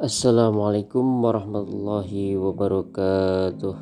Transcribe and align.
Assalamualaikum 0.00 1.20
warahmatullahi 1.20 2.32
wabarakatuh. 2.32 3.76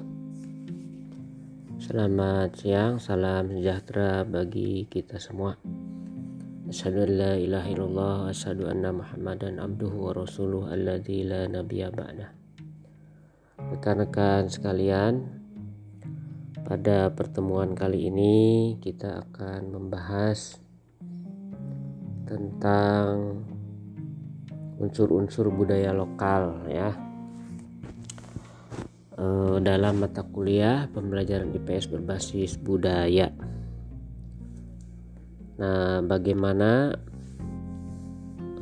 Selamat 1.79 2.59
siang, 2.59 2.99
salam 2.99 3.55
sejahtera 3.55 4.27
bagi 4.27 4.91
kita 4.91 5.23
semua. 5.23 5.55
Asyhadu 6.67 7.07
an 7.07 7.13
la 7.23 7.33
ilaha 7.39 7.71
illallah, 7.71 8.17
asyhadu 8.35 8.67
anna 8.67 8.91
Muhammadan 8.91 9.63
abduhu 9.63 10.11
wa 10.11 10.19
rasuluh 10.19 10.67
alladzi 10.67 11.23
la 11.23 11.47
nabiyya 11.47 11.95
ba'da. 11.95 12.35
Rekan-rekan 13.79 14.51
sekalian, 14.51 15.23
pada 16.67 17.15
pertemuan 17.15 17.79
kali 17.79 18.11
ini 18.11 18.75
kita 18.83 19.23
akan 19.23 19.71
membahas 19.71 20.59
tentang 22.27 23.47
unsur-unsur 24.79 25.51
budaya 25.51 25.91
lokal 25.91 26.71
ya 26.71 26.95
e, 29.19 29.25
dalam 29.59 29.99
mata 29.99 30.23
kuliah 30.23 30.87
pembelajaran 30.91 31.51
IPS 31.51 31.91
berbasis 31.91 32.55
budaya. 32.57 33.35
Nah, 35.59 35.99
bagaimana 36.07 36.95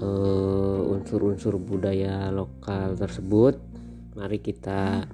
eh, 0.01 0.81
unsur-unsur 0.97 1.61
budaya 1.61 2.33
lokal 2.33 2.97
tersebut? 2.97 3.61
Mari 4.17 4.41
kita 4.41 5.05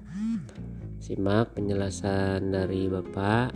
simak 1.03 1.59
penjelasan 1.59 2.55
dari 2.55 2.87
Bapak. 2.87 3.50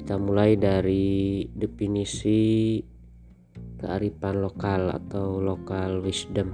Kita 0.00 0.16
mulai 0.16 0.56
dari 0.56 1.44
definisi 1.52 2.80
kearifan 3.78 4.42
lokal 4.42 4.90
atau 4.90 5.38
local 5.38 6.02
wisdom. 6.02 6.52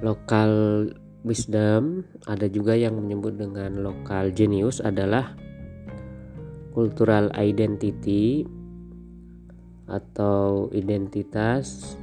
Local 0.00 0.52
wisdom 1.26 2.06
ada 2.30 2.46
juga 2.46 2.78
yang 2.78 2.96
menyebut 2.96 3.34
dengan 3.34 3.82
local 3.82 4.30
genius 4.30 4.78
adalah 4.78 5.34
cultural 6.70 7.34
identity 7.34 8.46
atau 9.90 10.70
identitas 10.70 11.98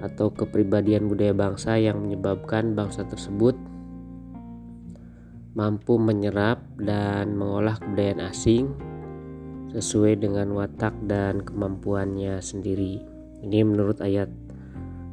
atau 0.00 0.32
kepribadian 0.32 1.08
budaya 1.08 1.36
bangsa 1.36 1.76
yang 1.76 2.00
menyebabkan 2.00 2.72
bangsa 2.72 3.04
tersebut 3.04 3.56
mampu 5.54 5.96
menyerap 6.00 6.60
dan 6.82 7.38
mengolah 7.38 7.78
kebudayaan 7.78 8.26
asing 8.26 8.74
sesuai 9.74 10.22
dengan 10.22 10.54
watak 10.54 10.94
dan 11.10 11.42
kemampuannya 11.42 12.38
sendiri. 12.38 13.02
Ini 13.42 13.66
menurut 13.66 13.98
ayat 13.98 14.30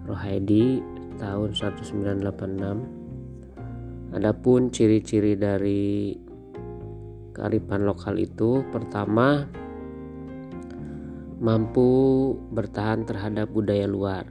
Rohaidi 0.05 0.85
tahun 1.17 1.57
1986. 1.57 4.13
Adapun 4.13 4.69
ciri-ciri 4.69 5.33
dari 5.33 6.13
kearifan 7.33 7.89
lokal 7.89 8.21
itu 8.21 8.61
pertama 8.69 9.49
mampu 11.41 11.89
bertahan 12.53 13.01
terhadap 13.01 13.49
budaya 13.49 13.89
luar. 13.89 14.29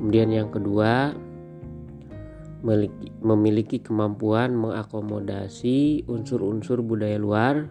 Kemudian 0.00 0.32
yang 0.32 0.48
kedua 0.48 1.12
memiliki, 2.62 3.78
kemampuan 3.78 4.54
mengakomodasi 4.58 6.08
unsur-unsur 6.10 6.82
budaya 6.82 7.18
luar 7.18 7.70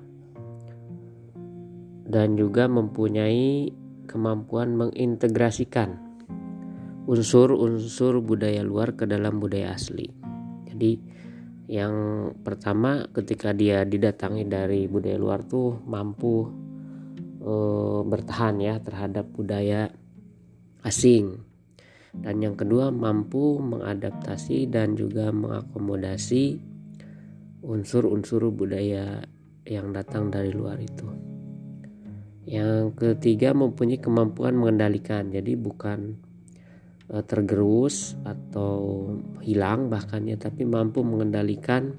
dan 2.08 2.40
juga 2.40 2.72
mempunyai 2.72 3.72
kemampuan 4.08 4.80
mengintegrasikan 4.80 6.00
unsur-unsur 7.08 8.20
budaya 8.20 8.64
luar 8.64 8.96
ke 8.96 9.08
dalam 9.08 9.40
budaya 9.40 9.76
asli. 9.76 10.08
Jadi 10.68 10.92
yang 11.68 11.96
pertama 12.44 13.12
ketika 13.12 13.52
dia 13.52 13.84
didatangi 13.84 14.48
dari 14.48 14.88
budaya 14.88 15.20
luar 15.20 15.44
tuh 15.44 15.84
mampu 15.84 16.48
e, 17.44 17.54
bertahan 18.08 18.56
ya 18.64 18.80
terhadap 18.80 19.28
budaya 19.36 19.92
asing 20.84 21.47
dan 22.22 22.42
yang 22.42 22.58
kedua 22.58 22.90
mampu 22.90 23.62
mengadaptasi 23.62 24.68
dan 24.68 24.98
juga 24.98 25.30
mengakomodasi 25.30 26.58
unsur-unsur 27.62 28.48
budaya 28.50 29.22
yang 29.68 29.92
datang 29.92 30.32
dari 30.32 30.56
luar 30.56 30.80
itu. 30.80 31.08
Yang 32.48 32.96
ketiga 32.96 33.52
mempunyai 33.52 34.00
kemampuan 34.00 34.56
mengendalikan, 34.56 35.28
jadi 35.28 35.60
bukan 35.60 36.16
uh, 37.12 37.20
tergerus 37.28 38.16
atau 38.24 39.04
hilang 39.44 39.92
bahkan 39.92 40.24
ya, 40.24 40.40
tapi 40.40 40.64
mampu 40.64 41.04
mengendalikan 41.04 41.92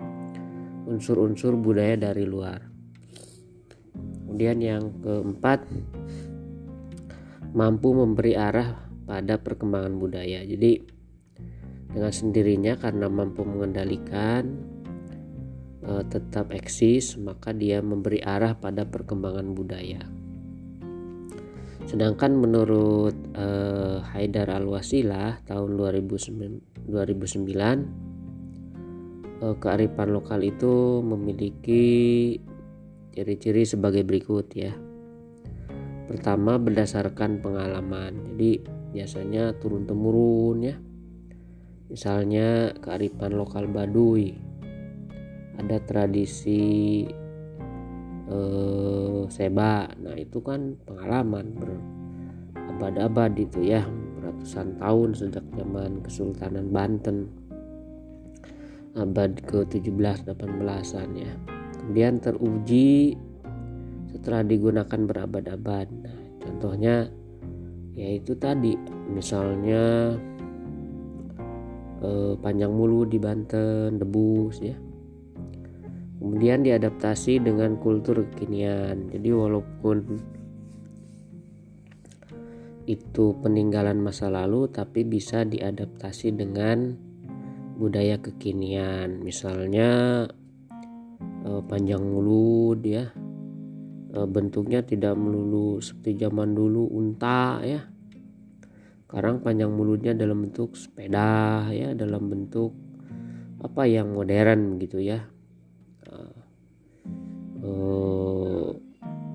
unsur-unsur 0.88 1.52
budaya 1.60 2.00
dari 2.00 2.24
luar. 2.24 2.64
Kemudian 4.24 4.64
yang 4.64 4.88
keempat 5.04 5.68
mampu 7.52 7.92
memberi 7.92 8.32
arah 8.32 8.87
pada 9.08 9.40
perkembangan 9.40 9.96
budaya. 9.96 10.44
Jadi 10.44 10.84
dengan 11.88 12.12
sendirinya 12.12 12.76
karena 12.76 13.08
mampu 13.08 13.48
mengendalikan 13.48 14.60
e, 15.80 16.04
tetap 16.12 16.52
eksis, 16.52 17.16
maka 17.16 17.56
dia 17.56 17.80
memberi 17.80 18.20
arah 18.20 18.52
pada 18.52 18.84
perkembangan 18.84 19.56
budaya. 19.56 20.04
Sedangkan 21.88 22.36
menurut 22.36 23.16
e, 23.32 23.48
Haidar 24.12 24.52
Al-Wasilah 24.52 25.40
tahun 25.48 25.80
2009, 25.80 26.92
2009 26.92 29.40
e, 29.40 29.56
kearifan 29.56 30.08
lokal 30.12 30.44
itu 30.44 31.00
memiliki 31.00 31.86
ciri-ciri 33.16 33.64
sebagai 33.64 34.04
berikut 34.04 34.52
ya. 34.52 34.76
Pertama 36.04 36.60
berdasarkan 36.60 37.40
pengalaman. 37.40 38.12
Jadi 38.32 38.77
biasanya 38.92 39.56
turun 39.60 39.84
temurun 39.84 40.58
ya. 40.64 40.76
Misalnya 41.88 42.76
kearifan 42.84 43.36
lokal 43.36 43.64
Baduy. 43.68 44.36
Ada 45.58 45.82
tradisi 45.82 47.04
eh, 48.28 49.22
seba. 49.32 49.88
Nah 49.98 50.14
itu 50.14 50.38
kan 50.44 50.76
pengalaman 50.84 51.56
berabad-abad 51.56 53.32
itu 53.40 53.64
ya. 53.64 53.82
Ratusan 54.20 54.76
tahun 54.76 55.16
sejak 55.16 55.44
zaman 55.56 56.04
Kesultanan 56.04 56.68
Banten. 56.68 57.28
Abad 58.98 59.40
ke-17 59.46 60.26
18-an 60.26 61.10
ya. 61.14 61.32
Kemudian 61.78 62.20
teruji 62.20 63.14
setelah 64.10 64.42
digunakan 64.44 65.00
berabad-abad. 65.06 65.86
Nah 66.02 66.18
contohnya 66.42 67.08
yaitu 67.98 68.38
tadi. 68.38 68.78
Misalnya 69.10 70.14
eh, 71.98 72.34
panjang 72.38 72.70
mulu 72.70 73.02
di 73.02 73.18
Banten 73.18 73.98
debus 73.98 74.62
ya. 74.62 74.78
Kemudian 76.18 76.62
diadaptasi 76.62 77.42
dengan 77.42 77.74
kultur 77.78 78.22
kekinian. 78.30 79.10
Jadi 79.10 79.28
walaupun 79.34 79.96
itu 82.88 83.36
peninggalan 83.44 84.00
masa 84.00 84.32
lalu 84.32 84.64
tapi 84.72 85.04
bisa 85.04 85.44
diadaptasi 85.44 86.32
dengan 86.38 86.94
budaya 87.78 88.18
kekinian. 88.22 89.18
Misalnya 89.26 90.22
eh, 91.42 91.62
panjang 91.66 92.02
mulut 92.06 92.78
ya 92.86 93.10
bentuknya 94.08 94.80
tidak 94.80 95.12
melulu 95.20 95.84
seperti 95.84 96.24
zaman 96.24 96.56
dulu 96.56 96.88
unta 96.88 97.60
ya. 97.60 97.84
Sekarang 99.04 99.40
panjang 99.40 99.72
mulutnya 99.72 100.12
dalam 100.16 100.48
bentuk 100.48 100.76
sepeda 100.76 101.68
ya 101.72 101.92
dalam 101.96 102.28
bentuk 102.28 102.72
apa 103.60 103.84
yang 103.84 104.12
modern 104.12 104.80
gitu 104.80 105.00
ya. 105.00 105.24
E, 106.08 106.14
e, 107.60 107.70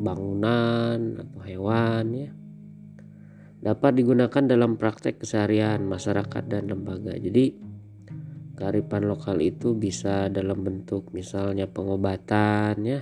bangunan 0.02 1.22
atau 1.22 1.42
hewan 1.46 2.06
ya. 2.14 2.30
Dapat 3.64 3.92
digunakan 3.96 4.44
dalam 4.44 4.76
praktek 4.76 5.24
keseharian 5.24 5.86
masyarakat 5.86 6.44
dan 6.50 6.68
lembaga. 6.68 7.16
Jadi 7.16 7.56
kearifan 8.58 9.10
lokal 9.10 9.42
itu 9.42 9.74
bisa 9.74 10.30
dalam 10.30 10.62
bentuk 10.62 11.10
misalnya 11.14 11.66
pengobatan 11.66 12.78
ya 12.86 13.02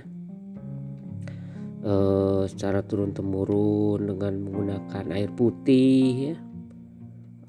uh, 1.85 2.43
secara 2.45 2.85
turun 2.85 3.13
temurun 3.13 4.05
dengan 4.05 4.33
menggunakan 4.41 5.05
air 5.13 5.29
putih 5.33 6.33
ya. 6.33 6.37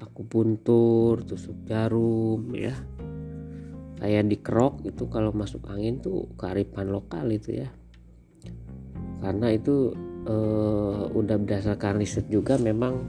Aku 0.03 0.25
puntur 0.29 1.25
tusuk 1.25 1.65
jarum 1.65 2.53
ya. 2.53 2.75
Kayak 3.97 4.29
dikerok 4.29 4.83
itu 4.83 5.07
kalau 5.07 5.31
masuk 5.31 5.63
angin 5.71 6.03
tuh 6.03 6.27
kearifan 6.35 6.91
lokal 6.91 7.31
itu 7.31 7.63
ya. 7.63 7.69
Karena 9.23 9.55
itu 9.55 9.95
uh, 10.27 11.07
udah 11.15 11.39
berdasarkan 11.39 12.03
riset 12.03 12.27
juga 12.27 12.59
memang 12.59 12.99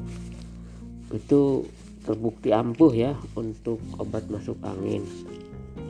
itu 1.10 1.66
terbukti 2.06 2.54
ampuh 2.54 2.94
ya 2.94 3.18
untuk 3.34 3.82
obat 3.98 4.28
masuk 4.30 4.56
angin. 4.62 5.02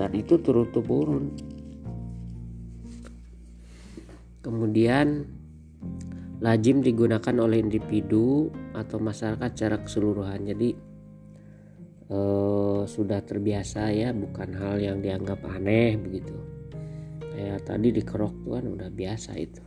Dan 0.00 0.16
itu 0.16 0.40
turun 0.40 0.72
temurun 0.72 1.24
kemudian 4.44 5.24
lazim 6.44 6.84
digunakan 6.84 7.32
oleh 7.40 7.56
individu 7.64 8.52
atau 8.76 9.00
masyarakat 9.00 9.48
secara 9.56 9.80
keseluruhan. 9.80 10.44
Jadi 10.44 10.70
eh, 12.12 12.80
sudah 12.84 13.20
terbiasa 13.24 13.88
ya 13.96 14.12
bukan 14.12 14.52
hal 14.60 14.76
yang 14.76 15.00
dianggap 15.00 15.40
aneh 15.48 15.96
begitu. 15.96 16.36
Kayak 17.34 17.66
tadi 17.66 17.88
di 17.90 18.02
kerok 18.04 18.34
tuh 18.44 18.52
kan 18.60 18.66
udah 18.68 18.90
biasa 18.92 19.32
itu. 19.40 19.64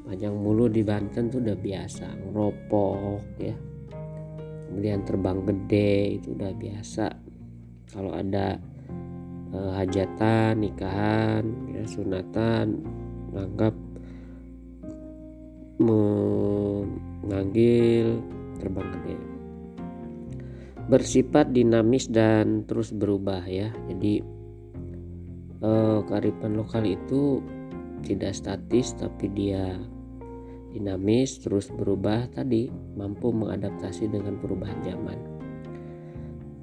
Panjang 0.00 0.34
mulut 0.34 0.74
di 0.74 0.82
Banten 0.82 1.30
tuh 1.30 1.38
udah 1.38 1.54
biasa 1.54 2.06
ngeropok 2.18 3.22
ya. 3.38 3.54
Kemudian 4.66 5.06
terbang 5.06 5.38
gede 5.46 6.18
itu 6.18 6.34
udah 6.34 6.50
biasa. 6.50 7.06
Kalau 7.94 8.10
ada 8.10 8.58
eh, 9.54 9.72
hajatan 9.78 10.66
nikahan 10.66 11.46
ya 11.70 11.86
sunatan 11.86 12.99
menganggap 13.30 13.74
mengambil 17.22 18.20
terbang 18.60 18.88
gede. 19.00 19.16
Bersifat 20.90 21.54
dinamis 21.54 22.10
dan 22.10 22.66
terus 22.68 22.92
berubah 22.92 23.46
ya. 23.48 23.72
Jadi 23.88 24.20
eh, 25.62 25.98
kearifan 26.04 26.58
lokal 26.58 26.84
itu 26.84 27.40
tidak 28.04 28.34
statis 28.36 28.96
tapi 28.96 29.28
dia 29.32 29.76
dinamis 30.70 31.42
terus 31.42 31.68
berubah 31.72 32.30
tadi 32.30 32.70
mampu 32.94 33.32
mengadaptasi 33.34 34.06
dengan 34.10 34.38
perubahan 34.38 34.78
zaman. 34.84 35.18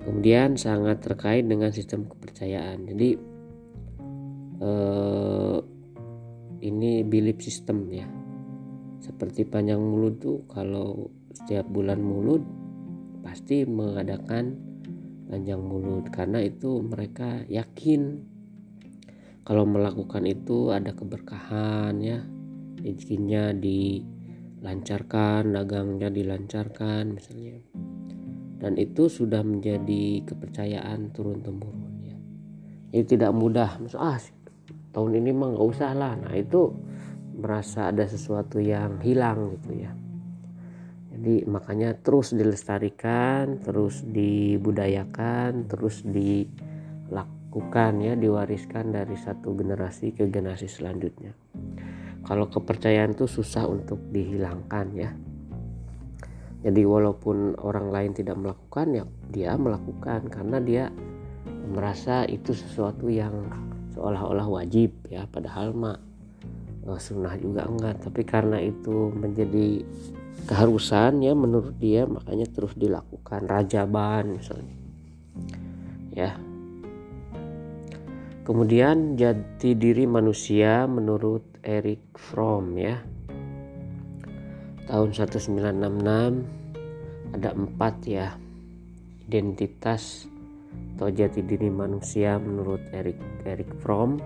Kemudian 0.08 0.56
sangat 0.56 1.04
terkait 1.04 1.44
dengan 1.44 1.68
sistem 1.74 2.08
kepercayaan. 2.08 2.88
Jadi 2.88 3.10
eh, 4.62 5.58
ini 6.62 7.04
belief 7.06 7.42
system 7.44 7.90
ya. 7.94 8.08
Seperti 8.98 9.46
panjang 9.46 9.80
mulut 9.80 10.18
tuh 10.20 10.44
kalau 10.50 11.10
setiap 11.34 11.70
bulan 11.70 12.02
mulut 12.02 12.42
pasti 13.22 13.64
mengadakan 13.68 14.58
panjang 15.30 15.62
mulut. 15.62 16.10
Karena 16.10 16.42
itu 16.42 16.82
mereka 16.82 17.46
yakin 17.46 18.26
kalau 19.46 19.64
melakukan 19.70 20.26
itu 20.26 20.74
ada 20.74 20.92
keberkahan 20.98 22.02
ya. 22.02 22.20
Rezekinya 22.78 23.52
dilancarkan 23.58 25.54
dagangnya 25.54 26.10
dilancarkan 26.10 27.16
misalnya. 27.16 27.60
Dan 28.58 28.74
itu 28.82 29.06
sudah 29.06 29.46
menjadi 29.46 30.26
kepercayaan 30.26 31.14
turun 31.14 31.46
temurun 31.46 32.02
ya. 32.02 32.18
Ini 32.90 33.06
tidak 33.06 33.30
mudah 33.38 33.78
Maksud, 33.78 34.02
ah 34.02 34.18
tahun 34.92 35.12
ini 35.20 35.32
mah 35.36 35.56
nggak 35.56 35.68
usah 35.68 35.92
lah. 35.96 36.14
Nah 36.16 36.34
itu 36.36 36.72
merasa 37.38 37.94
ada 37.94 38.04
sesuatu 38.10 38.58
yang 38.58 38.98
hilang 39.06 39.56
gitu 39.58 39.72
ya. 39.78 39.94
Jadi 41.18 41.50
makanya 41.50 41.98
terus 41.98 42.30
dilestarikan 42.34 43.58
terus 43.66 44.06
dibudayakan 44.06 45.66
terus 45.66 46.06
dilakukan 46.06 47.94
ya 48.06 48.14
diwariskan 48.14 48.94
dari 48.94 49.18
satu 49.18 49.58
generasi 49.58 50.14
ke 50.14 50.30
generasi 50.30 50.70
selanjutnya. 50.70 51.34
Kalau 52.22 52.52
kepercayaan 52.54 53.18
itu 53.18 53.26
susah 53.26 53.66
untuk 53.66 53.98
dihilangkan 54.14 54.88
ya. 54.94 55.10
Jadi 56.62 56.82
walaupun 56.86 57.58
orang 57.66 57.94
lain 57.94 58.12
tidak 58.18 58.38
melakukan 58.38 58.88
ya 58.94 59.06
dia 59.30 59.58
melakukan 59.58 60.26
karena 60.30 60.58
dia 60.62 60.90
merasa 61.70 62.30
itu 62.30 62.54
sesuatu 62.54 63.10
yang 63.10 63.67
seolah-olah 63.98 64.46
wajib 64.46 64.94
ya. 65.10 65.26
Padahal 65.26 65.74
mah 65.74 65.98
oh, 66.86 67.02
sunnah 67.02 67.34
juga 67.42 67.66
enggak. 67.66 68.06
Tapi 68.06 68.22
karena 68.22 68.62
itu 68.62 69.10
menjadi 69.10 69.82
keharusan 70.46 71.26
ya 71.26 71.34
menurut 71.34 71.74
dia 71.82 72.06
makanya 72.06 72.46
terus 72.54 72.78
dilakukan. 72.78 73.50
Rajaban 73.50 74.38
misalnya. 74.38 74.78
Ya. 76.14 76.38
Kemudian 78.46 79.18
jati 79.20 79.76
diri 79.76 80.08
manusia 80.08 80.88
menurut 80.88 81.44
Eric 81.66 82.16
Fromm 82.16 82.80
ya. 82.80 83.04
Tahun 84.88 85.12
1966 85.12 87.36
ada 87.36 87.52
empat 87.52 87.96
ya 88.08 88.40
identitas 89.28 90.32
atau 90.98 91.14
jati 91.14 91.46
diri 91.46 91.70
manusia 91.70 92.42
menurut 92.42 92.82
Eric 92.90 93.18
Eric 93.46 93.70
Fromm. 93.82 94.18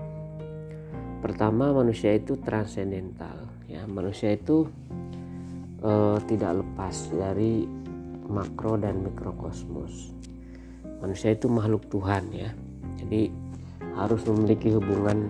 Pertama 1.22 1.76
manusia 1.76 2.16
itu 2.16 2.40
transendental 2.40 3.48
ya. 3.68 3.84
Manusia 3.86 4.34
itu 4.34 4.66
eh, 5.84 6.18
tidak 6.26 6.64
lepas 6.64 6.96
dari 7.12 7.68
makro 8.32 8.80
dan 8.80 9.04
mikrokosmos. 9.04 10.16
Manusia 11.04 11.36
itu 11.36 11.52
makhluk 11.52 11.86
Tuhan 11.92 12.32
ya. 12.32 12.50
Jadi 13.02 13.52
harus 13.96 14.24
memiliki 14.24 14.72
hubungan 14.72 15.28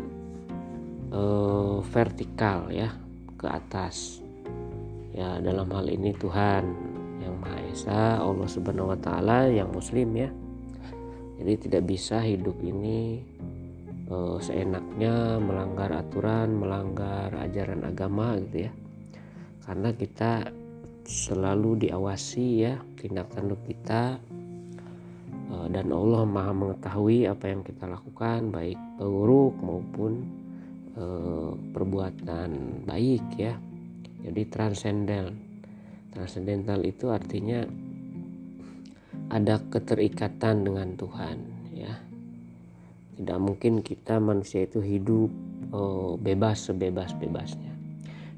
uh, 1.11 1.81
vertikal 1.91 2.69
ya 2.69 2.93
ke 3.35 3.49
atas 3.49 4.21
ya 5.11 5.41
dalam 5.41 5.67
hal 5.73 5.89
ini 5.89 6.13
Tuhan 6.15 6.63
yang 7.21 7.35
Maha 7.41 7.59
Esa 7.69 8.21
Allah 8.21 8.47
Subhanahu 8.47 8.93
Wa 8.95 8.99
Taala 9.01 9.49
yang 9.49 9.69
Muslim 9.73 10.09
ya 10.13 10.29
jadi 11.41 11.53
tidak 11.57 11.83
bisa 11.89 12.21
hidup 12.21 12.55
ini 12.61 13.25
uh, 14.13 14.37
seenaknya 14.37 15.41
melanggar 15.41 15.89
aturan 15.89 16.53
melanggar 16.53 17.33
ajaran 17.41 17.81
agama 17.81 18.37
gitu 18.45 18.69
ya. 18.69 18.71
Karena 19.65 19.89
kita 19.93 20.53
selalu 21.05 21.89
diawasi 21.89 22.45
ya 22.61 22.77
tindak 22.97 23.33
tanduk 23.33 23.57
kita 23.65 24.21
Eh, 25.51 25.67
dan 25.67 25.91
Allah 25.91 26.23
Maha 26.23 26.55
mengetahui 26.55 27.27
apa 27.27 27.51
yang 27.51 27.61
kita 27.61 27.83
lakukan 27.83 28.55
baik 28.55 28.79
buruk 28.95 29.59
maupun 29.59 30.23
e, 30.95 31.03
perbuatan 31.75 32.49
baik 32.87 33.25
ya. 33.35 33.59
Jadi 34.23 34.41
transendal. 34.47 35.35
Transcendental 36.13 36.85
itu 36.87 37.11
artinya 37.11 37.67
ada 39.31 39.63
keterikatan 39.71 40.67
dengan 40.67 40.99
Tuhan 40.99 41.37
ya. 41.71 41.95
Tidak 43.15 43.39
mungkin 43.39 43.79
kita 43.79 44.19
manusia 44.19 44.67
itu 44.67 44.83
hidup 44.83 45.31
e, 45.71 45.81
bebas 46.19 46.67
sebebas 46.67 47.15
bebasnya. 47.15 47.71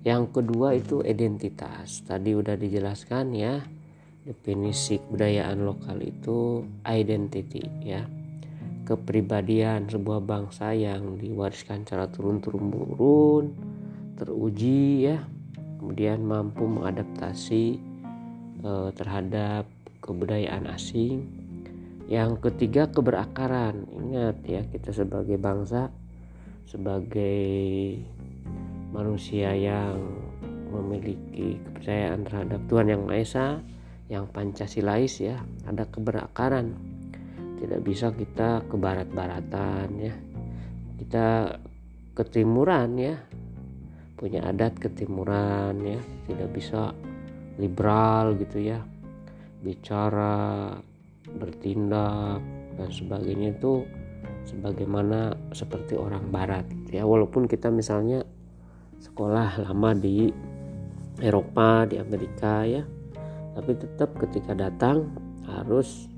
Yang 0.06 0.24
kedua 0.38 0.78
itu 0.78 1.02
identitas. 1.02 2.06
Tadi 2.06 2.38
udah 2.38 2.54
dijelaskan 2.54 3.34
ya. 3.34 3.58
Definisi 4.24 5.02
kebudayaan 5.02 5.66
lokal 5.66 5.98
itu 6.04 6.62
identity 6.86 7.64
ya. 7.82 8.06
Kepribadian 8.84 9.88
sebuah 9.88 10.20
bangsa 10.22 10.76
yang 10.76 11.16
diwariskan 11.18 11.88
secara 11.88 12.12
turun 12.12 12.44
turun 12.44 13.56
teruji 14.20 15.08
ya. 15.08 15.24
Kemudian 15.80 16.24
mampu 16.24 16.68
mengadaptasi 16.68 17.80
eh, 18.64 18.90
terhadap 18.96 19.68
kebudayaan 20.04 20.68
asing. 20.68 21.24
Yang 22.12 22.52
ketiga 22.52 22.92
keberakaran. 22.92 23.88
Ingat 23.88 24.44
ya 24.44 24.62
kita 24.68 24.92
sebagai 24.92 25.40
bangsa 25.40 25.88
sebagai 26.68 27.96
manusia 28.92 29.56
yang 29.56 30.04
memiliki 30.68 31.62
kepercayaan 31.64 32.28
terhadap 32.28 32.60
Tuhan 32.68 32.88
yang 32.92 33.02
Maha 33.08 33.22
Esa 33.24 33.48
yang 34.12 34.28
Pancasilais 34.28 35.16
ya 35.24 35.40
ada 35.64 35.88
keberakaran. 35.88 36.76
Tidak 37.64 37.80
bisa 37.80 38.12
kita 38.12 38.68
ke 38.68 38.76
barat-baratan 38.76 39.88
ya. 39.96 40.14
Kita 41.00 41.56
ketimuran 42.12 43.00
ya. 43.00 43.16
Punya 44.20 44.44
adat 44.44 44.76
ketimuran 44.76 45.80
ya. 45.80 46.00
Tidak 46.28 46.50
bisa 46.52 46.92
liberal 47.56 48.36
gitu 48.36 48.60
ya 48.60 48.84
bicara 49.64 50.76
bertindak 51.24 52.44
dan 52.76 52.90
sebagainya 52.92 53.56
itu 53.56 53.88
sebagaimana 54.44 55.40
seperti 55.56 55.96
orang 55.96 56.28
barat 56.30 56.68
gitu 56.68 57.00
ya. 57.00 57.04
Walaupun 57.08 57.48
kita 57.48 57.72
misalnya 57.72 58.28
sekolah 59.00 59.64
lama 59.64 59.96
di 59.96 60.28
Eropa 61.24 61.88
di 61.88 61.96
Amerika 61.96 62.68
ya. 62.68 62.84
Tapi 63.54 63.72
tetap 63.78 64.18
ketika 64.18 64.58
datang 64.58 65.14
harus 65.46 66.10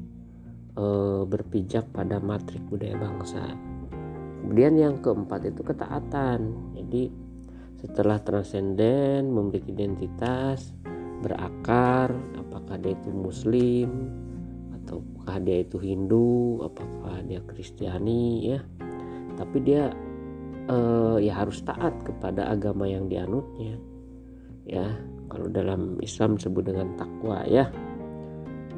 e, 0.73 0.85
berpijak 1.27 1.91
pada 1.91 2.17
matrik 2.23 2.63
budaya 2.71 2.95
bangsa. 2.95 3.43
Kemudian 4.41 4.79
yang 4.79 4.95
keempat 5.03 5.51
itu 5.51 5.61
ketaatan. 5.61 6.39
Jadi 6.79 7.03
setelah 7.81 8.23
transenden 8.23 9.29
memiliki 9.29 9.75
identitas 9.75 10.71
berakar 11.23 12.11
apakah 12.35 12.75
dia 12.79 12.95
itu 12.95 13.09
muslim 13.11 13.89
ataukah 14.81 15.41
dia 15.41 15.65
itu 15.65 15.77
Hindu 15.81 16.61
apakah 16.61 17.25
dia 17.25 17.41
Kristiani 17.41 18.53
ya. 18.53 18.59
Tapi 19.35 19.57
dia 19.65 19.91
eh, 20.69 21.17
ya 21.25 21.33
harus 21.35 21.59
taat 21.65 21.91
kepada 22.05 22.53
agama 22.53 22.85
yang 22.85 23.09
dianutnya 23.09 23.75
ya. 24.69 24.87
Kalau 25.25 25.49
dalam 25.51 25.97
Islam 25.99 26.37
disebut 26.37 26.63
dengan 26.63 26.93
takwa 26.95 27.43
ya. 27.49 27.67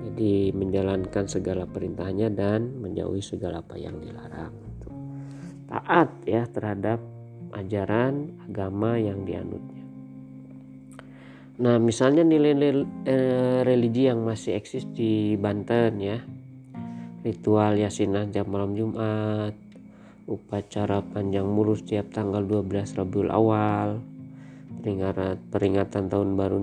Jadi 0.08 0.56
menjalankan 0.56 1.28
segala 1.28 1.68
perintahnya 1.68 2.32
dan 2.32 2.80
menjauhi 2.80 3.20
segala 3.20 3.60
apa 3.60 3.76
yang 3.76 4.00
dilarang. 4.00 4.56
Taat 5.68 6.10
ya 6.24 6.48
terhadap 6.48 7.04
ajaran 7.52 8.32
agama 8.48 8.96
yang 8.96 9.28
dianutnya 9.28 9.77
nah 11.58 11.82
misalnya 11.82 12.22
nilai 12.22 12.54
eh, 13.06 13.60
religi 13.66 14.06
yang 14.10 14.22
masih 14.22 14.58
eksis 14.58 14.86
di 14.94 15.34
Banten 15.38 15.98
ya. 15.98 16.22
Ritual 17.26 17.82
yasinah 17.82 18.30
jam 18.30 18.48
malam 18.48 18.78
Jumat. 18.78 19.58
Upacara 20.28 21.00
panjang 21.02 21.48
mulus 21.48 21.82
setiap 21.84 22.14
tanggal 22.14 22.46
12 22.46 22.98
Rabiul 22.98 23.32
Awal. 23.34 24.00
Peringatan 24.86 25.36
peringatan 25.50 26.04
tahun 26.08 26.30
baru 26.38 26.58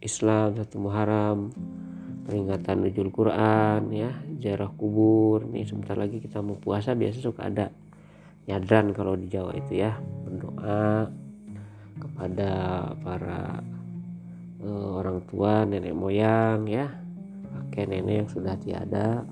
Islam 0.00 0.56
satu 0.56 0.80
Muharram. 0.80 1.52
Peringatan 2.24 2.84
Nuzul 2.84 3.12
Quran 3.12 3.92
ya 3.92 4.10
jarah 4.40 4.72
kubur. 4.72 5.44
Nih 5.44 5.68
sebentar 5.68 5.94
lagi 5.94 6.18
kita 6.18 6.40
mau 6.40 6.56
puasa 6.56 6.96
biasa 6.96 7.18
suka 7.20 7.46
ada 7.46 7.68
nyadran 8.48 8.96
kalau 8.96 9.12
di 9.12 9.28
Jawa 9.28 9.52
itu 9.60 9.76
ya 9.76 10.00
berdoa 10.24 11.12
kepada 12.00 12.50
para 13.04 13.60
tua 15.28 15.68
nenek 15.68 15.92
moyang 15.92 16.64
ya. 16.64 16.88
Kakek 17.68 17.86
nenek 17.92 18.14
yang 18.24 18.28
sudah 18.32 18.54
tiada. 18.56 19.22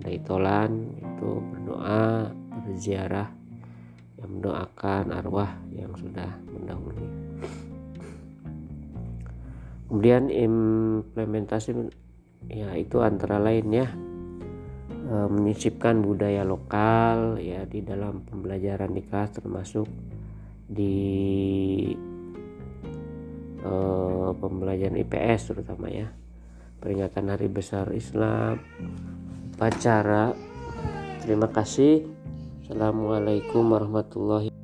Ada 0.00 0.08
itolan 0.10 0.90
itu 0.98 1.30
berdoa 1.38 2.32
berziarah 2.66 3.28
yang 4.18 4.28
mendoakan 4.38 5.04
arwah 5.14 5.50
yang 5.70 5.94
sudah 5.94 6.28
mendahului. 6.50 7.08
Kemudian 9.90 10.30
implementasi 10.30 11.74
ya 12.50 12.74
itu 12.78 13.02
antara 13.02 13.38
lain 13.42 13.66
ya. 13.70 13.88
E, 15.10 15.14
menyisipkan 15.26 15.98
budaya 15.98 16.46
lokal 16.46 17.42
ya 17.42 17.66
di 17.66 17.82
dalam 17.82 18.22
pembelajaran 18.22 18.94
kelas 18.94 19.34
termasuk 19.34 19.90
di 20.70 20.94
e, 23.60 23.72
pembelajaran 24.36 25.00
IPS 25.00 25.54
terutama 25.54 25.88
ya. 25.88 26.08
Peringatan 26.80 27.28
hari 27.28 27.48
besar 27.52 27.92
Islam 27.92 28.60
pacara 29.60 30.32
terima 31.20 31.48
kasih. 31.52 32.08
Assalamualaikum 32.64 33.66
warahmatullahi 33.76 34.59